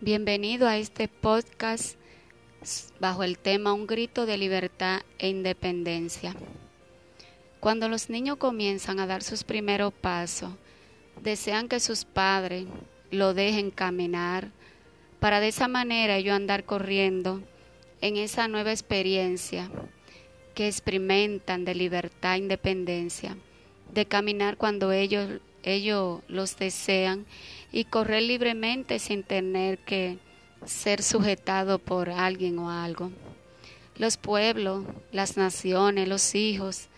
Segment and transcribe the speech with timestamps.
[0.00, 1.96] Bienvenido a este podcast
[3.00, 6.36] bajo el tema Un grito de libertad e independencia.
[7.58, 10.52] Cuando los niños comienzan a dar sus primeros pasos,
[11.20, 12.66] desean que sus padres
[13.10, 14.52] lo dejen caminar
[15.18, 17.42] para de esa manera ellos andar corriendo
[18.00, 19.68] en esa nueva experiencia
[20.54, 23.36] que experimentan de libertad e independencia,
[23.92, 27.26] de caminar cuando ellos, ellos los desean
[27.72, 30.18] y correr libremente sin tener que
[30.64, 33.10] ser sujetado por alguien o algo.
[33.96, 36.88] Los pueblos, las naciones, los hijos,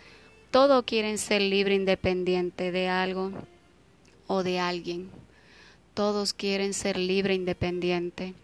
[0.51, 3.33] todos quieren ser libre independiente de algo
[4.27, 5.11] o de alguien.
[5.95, 8.35] Todos quieren ser libre independiente.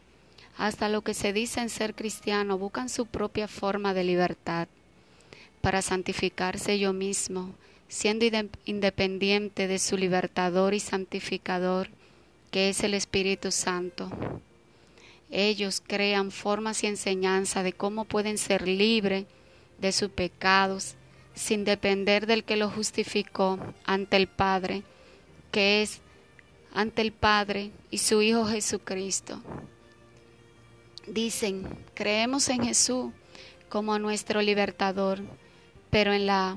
[0.57, 4.69] Hasta lo que se dicen ser cristianos buscan su propia forma de libertad
[5.61, 7.53] para santificarse yo mismo,
[7.89, 8.27] siendo
[8.65, 11.89] independiente de su libertador y santificador
[12.51, 14.11] que es el Espíritu Santo.
[15.31, 19.27] Ellos crean formas y enseñanzas de cómo pueden ser libres
[19.79, 20.95] de sus pecados
[21.35, 24.85] sin depender del que lo justificó ante el Padre,
[25.53, 26.01] que es
[26.73, 29.43] ante el Padre y su Hijo Jesucristo.
[31.07, 33.13] Dicen, creemos en Jesús
[33.69, 35.21] como nuestro libertador,
[35.91, 36.57] pero en la,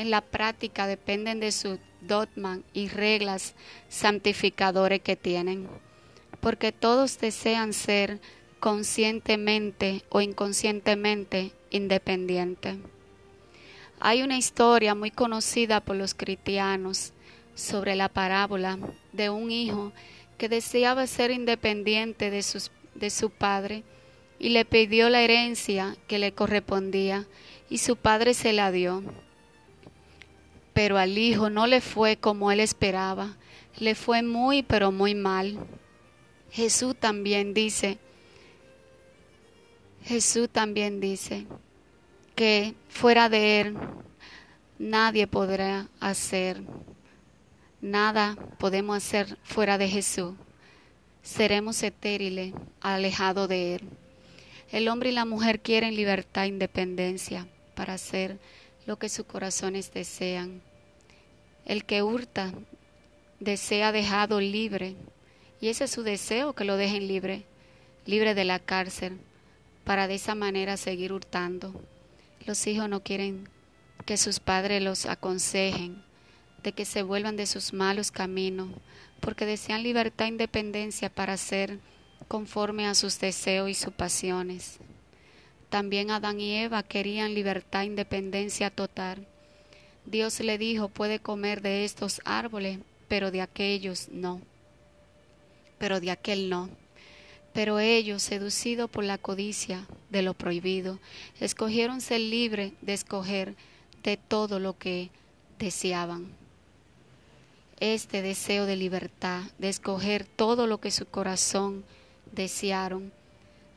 [0.00, 3.54] en la práctica dependen de su dogmas y reglas
[3.90, 5.68] santificadores que tienen,
[6.40, 8.18] porque todos desean ser
[8.60, 12.78] conscientemente o inconscientemente independientes.
[14.00, 17.12] Hay una historia muy conocida por los cristianos
[17.54, 18.78] sobre la parábola
[19.12, 19.92] de un hijo
[20.38, 23.82] que deseaba ser independiente de, sus, de su padre
[24.38, 27.26] y le pidió la herencia que le correspondía
[27.68, 29.02] y su padre se la dio
[30.72, 33.36] pero al hijo no le fue como él esperaba,
[33.78, 35.58] le fue muy, pero muy mal.
[36.50, 37.98] Jesús también dice,
[40.04, 41.46] Jesús también dice
[42.34, 43.76] que fuera de él
[44.78, 46.62] nadie podrá hacer,
[47.80, 50.34] nada podemos hacer fuera de Jesús.
[51.22, 53.82] Seremos estériles, alejados de él.
[54.72, 58.38] El hombre y la mujer quieren libertad e independencia para hacer
[58.86, 60.62] lo que sus corazones desean.
[61.64, 62.52] El que hurta
[63.38, 64.96] desea dejado libre,
[65.60, 67.44] y ese es su deseo, que lo dejen libre,
[68.06, 69.18] libre de la cárcel,
[69.84, 71.80] para de esa manera seguir hurtando.
[72.46, 73.48] Los hijos no quieren
[74.06, 76.02] que sus padres los aconsejen,
[76.62, 78.68] de que se vuelvan de sus malos caminos,
[79.20, 81.78] porque desean libertad e independencia para ser
[82.28, 84.78] conforme a sus deseos y sus pasiones.
[85.70, 89.26] También Adán y Eva querían libertad independencia total.
[90.04, 94.40] Dios le dijo, puede comer de estos árboles, pero de aquellos no.
[95.78, 96.68] Pero de aquel no.
[97.52, 100.98] Pero ellos, seducidos por la codicia de lo prohibido,
[101.38, 103.54] escogieron ser libres de escoger
[104.02, 105.10] de todo lo que
[105.60, 106.32] deseaban.
[107.78, 111.84] Este deseo de libertad, de escoger todo lo que su corazón
[112.32, 113.12] desearon,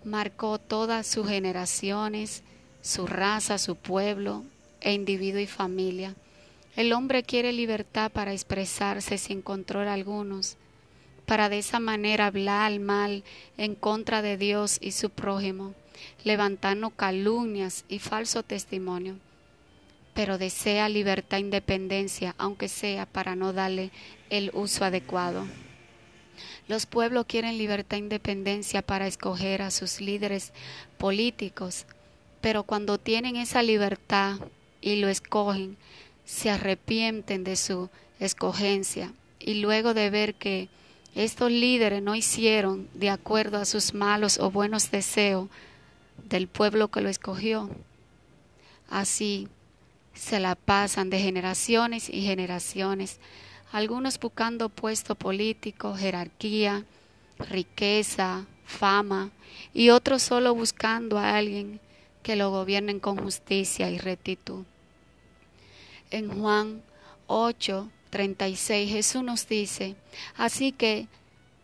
[0.05, 2.43] marcó todas sus generaciones,
[2.81, 4.43] su raza, su pueblo,
[4.83, 6.15] e individuo y familia.
[6.75, 10.57] El hombre quiere libertad para expresarse sin control algunos,
[11.25, 13.23] para de esa manera hablar mal
[13.57, 15.73] en contra de Dios y su prójimo,
[16.23, 19.15] levantando calumnias y falso testimonio.
[20.13, 23.91] Pero desea libertad e independencia, aunque sea para no darle
[24.29, 25.45] el uso adecuado.
[26.67, 30.53] Los pueblos quieren libertad e independencia para escoger a sus líderes
[30.97, 31.85] políticos,
[32.41, 34.37] pero cuando tienen esa libertad
[34.81, 35.77] y lo escogen,
[36.25, 39.13] se arrepienten de su escogencia.
[39.39, 40.69] Y luego de ver que
[41.15, 45.49] estos líderes no hicieron de acuerdo a sus malos o buenos deseos
[46.29, 47.69] del pueblo que lo escogió,
[48.89, 49.47] así
[50.13, 53.19] se la pasan de generaciones y generaciones
[53.73, 56.85] algunos buscando puesto político, jerarquía,
[57.39, 59.31] riqueza, fama,
[59.73, 61.79] y otros solo buscando a alguien
[62.21, 64.63] que lo gobiernen con justicia y rectitud.
[66.11, 66.83] En Juan
[67.25, 69.95] 8, 36 Jesús nos dice,
[70.37, 71.07] así que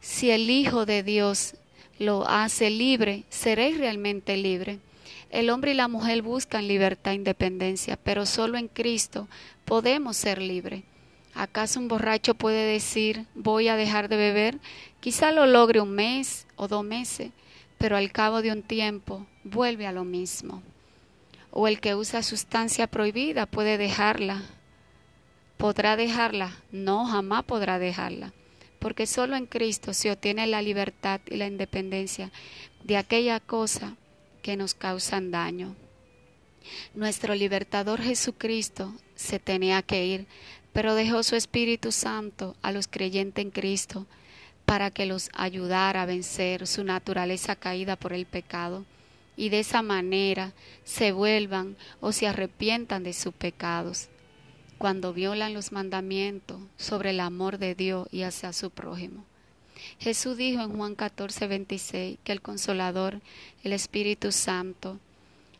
[0.01, 1.53] si el Hijo de Dios
[2.00, 4.79] lo hace libre, seréis realmente libre.
[5.29, 9.27] El hombre y la mujer buscan libertad e independencia, pero solo en Cristo
[9.63, 10.88] podemos ser libres.
[11.39, 14.59] ¿Acaso un borracho puede decir voy a dejar de beber?
[15.00, 17.31] Quizá lo logre un mes o dos meses,
[17.77, 20.62] pero al cabo de un tiempo vuelve a lo mismo.
[21.50, 24.41] O el que usa sustancia prohibida puede dejarla.
[25.56, 26.57] ¿Podrá dejarla?
[26.74, 28.33] No, jamás podrá dejarla.
[28.80, 32.31] porque solo en Cristo se obtiene la libertad y la independencia
[32.83, 33.95] de aquella cosa
[34.41, 35.75] que nos causan daño.
[36.94, 40.27] Nuestro libertador Jesucristo se tenía que ir,
[40.74, 44.06] pero dejó su Espíritu Santo a los creyentes en Cristo
[44.66, 48.86] para que los ayudara a vencer su naturaleza caída por el pecado
[49.36, 54.10] y de esa manera se vuelvan o se arrepientan de sus pecados
[54.77, 59.24] cuando violan los mandamientos sobre el amor de Dios y hacia su prójimo.
[60.00, 63.22] Jesús dijo en Juan 14, 26 que el Consolador,
[63.63, 65.00] el Espíritu Santo,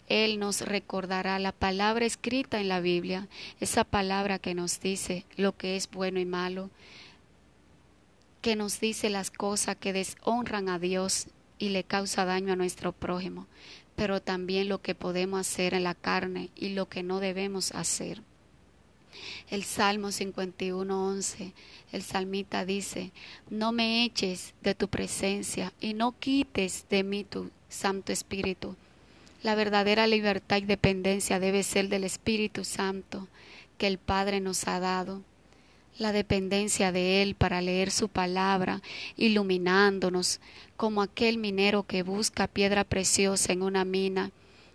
[0.10, 3.28] Él nos recordará la palabra escrita en la Biblia,
[3.60, 6.72] esa palabra que nos dice lo que es bueno y malo,
[8.42, 11.28] que nos dice las cosas que deshonran a Dios
[11.60, 13.46] y le causa daño a nuestro prójimo,
[13.96, 18.24] pero también lo que podemos hacer en la carne y lo que no debemos hacer.
[19.50, 21.54] El Salmo 51.11,
[21.92, 23.12] el salmita dice,
[23.50, 28.76] no me eches de tu presencia y no quites de mí tu Santo Espíritu.
[29.42, 33.28] La verdadera libertad y dependencia debe ser del Espíritu Santo
[33.78, 35.22] que el Padre nos ha dado
[35.98, 38.82] la dependencia de Él para leer su palabra,
[39.18, 40.40] iluminándonos
[40.78, 44.32] como aquel minero que busca piedra preciosa en una mina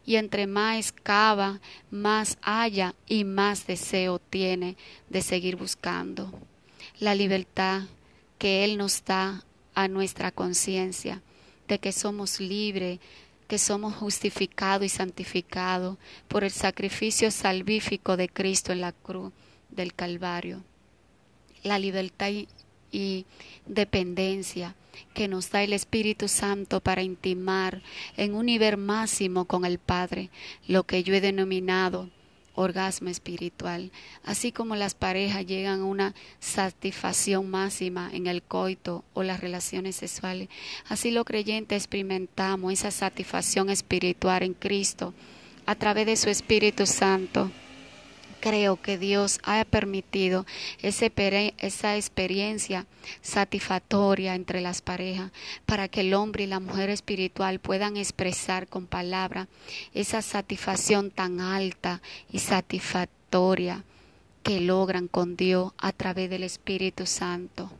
[0.06, 4.76] y entre más cava, más halla y más deseo tiene
[5.08, 6.30] de seguir buscando.
[7.00, 7.82] La libertad
[8.38, 9.44] que Él nos da
[9.74, 11.22] a nuestra conciencia
[11.68, 13.00] de que somos libres,
[13.46, 15.98] que somos justificados y santificados
[16.28, 19.32] por el sacrificio salvífico de Cristo en la cruz
[19.70, 20.62] del Calvario.
[21.62, 22.30] La libertad
[22.92, 23.26] y,
[23.66, 24.76] dependencia
[25.14, 27.82] que nos da el Espíritu Santo para intimar
[28.16, 30.30] en un nivel máximo con el Padre,
[30.68, 32.10] lo que yo he denominado
[32.54, 33.90] orgasmo espiritual,
[34.24, 39.96] así como las parejas llegan a una satisfacción máxima en el coito o las relaciones
[39.96, 40.48] sexuales,
[40.88, 45.14] así los creyentes experimentamos esa satisfacción espiritual en Cristo
[45.66, 47.50] a través de su Espíritu Santo
[48.44, 50.44] creo que Dios ha permitido
[50.82, 51.06] esa
[51.96, 52.86] experiencia
[53.22, 55.32] satisfactoria entre las parejas
[55.64, 59.48] para que el hombre y la mujer espiritual puedan expresar con palabra
[59.94, 63.82] esa satisfacción tan alta y satisfactoria
[64.42, 67.72] que logran con Dios a través del Espíritu Santo.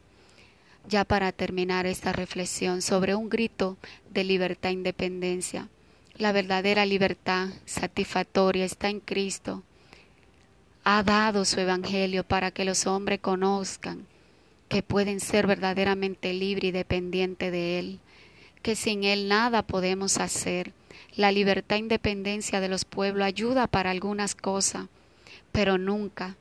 [0.88, 3.76] Ya para terminar esta reflexión sobre un grito
[4.08, 5.68] de libertad e independencia,
[6.16, 9.62] la verdadera libertad satisfactoria está en Cristo
[10.84, 14.06] ha dado su evangelio para que los hombres conozcan
[14.68, 18.00] que pueden ser verdaderamente libres y dependientes de Él,
[18.62, 20.72] que sin Él nada podemos hacer.
[21.16, 24.86] La libertad e independencia de los pueblos ayuda para algunas cosas,
[25.52, 26.36] pero nunca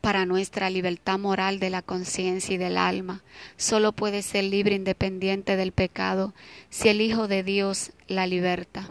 [0.00, 3.22] para nuestra libertad moral de la conciencia y del alma.
[3.56, 6.34] Solo puede ser libre e independiente del pecado
[6.68, 8.88] si el Hijo de Dios la liberta.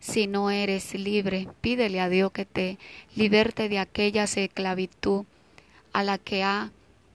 [0.00, 2.78] Si no eres libre, pídele a Dios que te
[3.14, 5.24] liberte de aquella esclavitud
[5.92, 6.70] a la que ha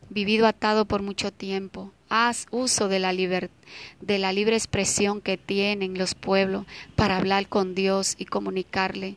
[0.09, 1.91] vivido atado por mucho tiempo.
[2.09, 6.65] Haz uso de la, de la libre expresión que tienen los pueblos
[6.95, 9.15] para hablar con Dios y comunicarle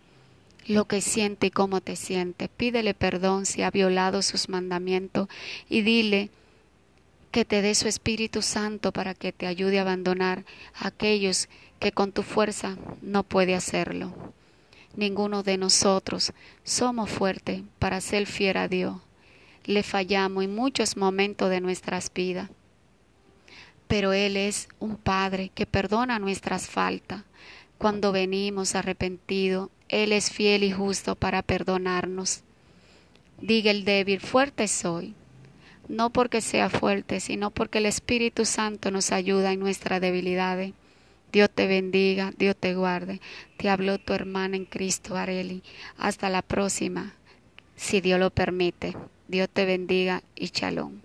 [0.66, 2.48] lo que siente y cómo te siente.
[2.48, 5.28] Pídele perdón si ha violado sus mandamientos
[5.68, 6.30] y dile
[7.36, 11.92] que te dé su Espíritu Santo para que te ayude a abandonar a aquellos que
[11.92, 14.10] con tu fuerza no puede hacerlo.
[14.94, 16.32] Ninguno de nosotros
[16.64, 18.96] somos fuertes para ser fiel a Dios.
[19.66, 22.48] Le fallamos en muchos momentos de nuestras vidas.
[23.86, 27.22] Pero Él es un Padre que perdona nuestras faltas.
[27.76, 32.40] Cuando venimos arrepentidos, Él es fiel y justo para perdonarnos.
[33.42, 35.14] Diga el débil, fuerte soy.
[35.88, 40.72] No porque sea fuerte, sino porque el Espíritu Santo nos ayuda en nuestras debilidades.
[41.32, 43.20] Dios te bendiga, Dios te guarde.
[43.56, 45.62] Te habló tu hermana en Cristo, Areli.
[45.98, 47.14] Hasta la próxima,
[47.76, 48.96] si Dios lo permite.
[49.28, 51.00] Dios te bendiga y shalom.